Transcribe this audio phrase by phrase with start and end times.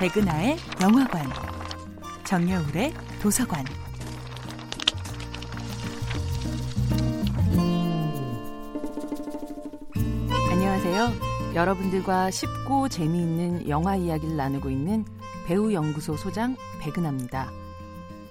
[0.00, 1.26] 백은하의 영화관,
[2.24, 3.62] 정여울의 도서관.
[10.50, 11.54] 안녕하세요.
[11.54, 15.04] 여러분들과 쉽고 재미있는 영화 이야기를 나누고 있는
[15.46, 17.50] 배우 연구소 소장 백은하입니다.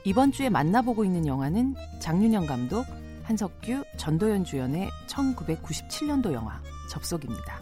[0.05, 2.84] 이번 주에 만나보고 있는 영화는 장윤영 감독,
[3.26, 6.59] 한석규, 전도연 주연의 1997년도 영화
[6.90, 7.62] 접속입니다.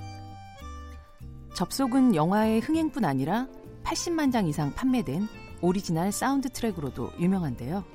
[1.55, 3.47] 접속은 영화의 흥행뿐 아니라
[3.87, 5.27] 80만 장 이상 판매된
[5.61, 7.85] 오리지널 사운드 트랙으로도 유명한데요.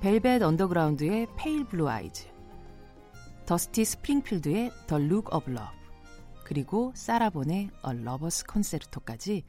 [0.00, 2.28] 벨벳 언더그라운드의 Pale Blue Eyes,
[3.44, 5.66] 더스티 스프링필드의 The Look of Love,
[6.44, 9.42] 그리고 사라 본의 A Lover's Concerto까지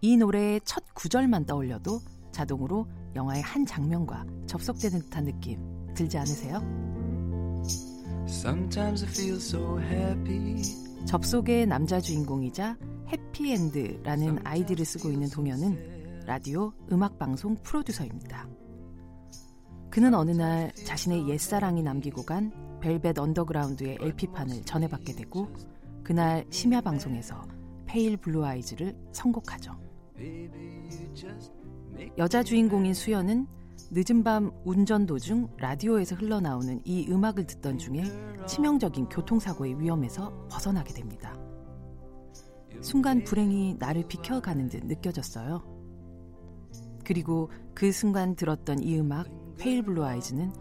[0.00, 2.00] 이 노래의 첫 구절만 떠올려도
[2.30, 2.86] 자동으로
[3.16, 6.62] 영화의 한 장면과 접속되는 듯한 느낌 들지 않으세요?
[11.04, 12.76] 접속의 남자 주인공이자
[13.10, 18.48] 해피엔드라는 아이디를 쓰고 있는 동현은 라디오 음악방송 프로듀서입니다.
[19.90, 25.48] 그는 어느 날 자신의 옛사랑이 남기고 간 벨벳 언더그라운드의 LP판을 전해받게 되고
[26.04, 27.42] 그날 심야 방송에서
[27.86, 29.76] Pale Blue Eyes를 선곡하죠.
[32.18, 33.46] 여자 주인공인 수현은
[33.90, 38.04] 늦은 밤 운전 도중 라디오에서 흘러나오는 이 음악을 듣던 중에
[38.46, 41.47] 치명적인 교통사고의 위험에서 벗어나게 됩니다.
[42.80, 45.62] 순간 불행이 나를 비켜가는 듯 느껴졌어요.
[47.04, 50.52] 그리고 그 순간 들었던 이 음악 Pale Blue Eyes는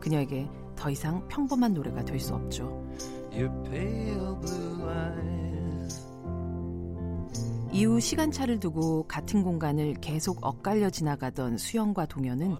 [0.00, 2.86] 그녀에게 더 이상 평범한 노래가 될 수 없죠.
[7.72, 12.56] 이후 시간차를 두고 같은 공간을 계속 엇갈려 지나가던 수현과 동현은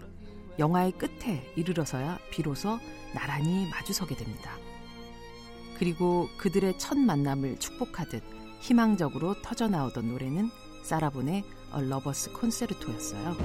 [0.59, 2.77] 영화의 끝에 이르러서야 비로소
[3.15, 4.51] 나란히 마주서게 됩니다.
[5.79, 8.21] 그리고 그들의 첫 만남을 축복하듯
[8.59, 10.49] 희망적으로 터져나오던 노래는
[10.83, 11.43] 사라본의
[11.75, 13.35] A Lover's 콘세르토였어요.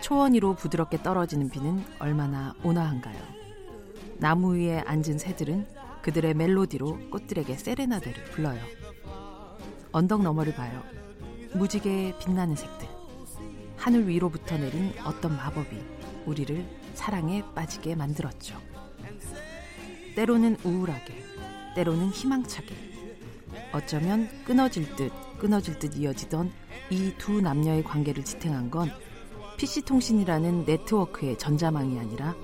[0.00, 3.16] 초원 위로 부드럽게 떨어지는 비는 얼마나 온화한가요.
[4.18, 5.66] 나무 위에 앉은 새들은
[6.02, 8.60] 그들의 멜로디로 꽃들에게 세레나데를 불러요.
[9.92, 10.82] 언덕 너머를 봐요.
[11.54, 12.88] 무지개 빛나는 색들.
[13.76, 15.76] 하늘 위로부터 내린 어떤 마법이
[16.26, 18.73] 우리를 사랑에 빠지게 만들었죠.
[20.14, 21.14] 때로는 우울하게,
[21.74, 22.74] 때로는 희망차게.
[23.72, 26.52] 어쩌면 끊어질 듯, 끊어질 듯 이어지던
[26.90, 28.90] 이 두 남녀의 관계를 지탱한 건
[29.56, 32.34] PC통신이라는 네트워크의 전자망이 아니라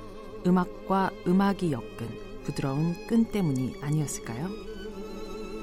[0.46, 4.48] 음악과 음악이 엮은 부드러운 끈 때문이 아니었을까요?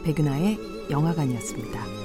[0.03, 0.57] 백은하의
[0.91, 1.96] 영화관이었습니다.